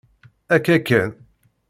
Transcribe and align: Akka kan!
Akka 0.55 0.83
kan! 0.83 1.09